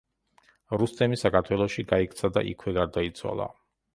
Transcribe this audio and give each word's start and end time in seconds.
რუსტემი 0.81 1.19
საქართველოში 1.23 1.85
გაიქცა 1.93 2.33
და 2.39 2.45
იქვე 2.55 2.75
გარდაიცვალა. 2.81 3.49